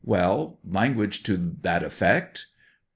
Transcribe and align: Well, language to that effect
Well, 0.03 0.57
language 0.63 1.21
to 1.25 1.37
that 1.61 1.83
effect 1.83 2.47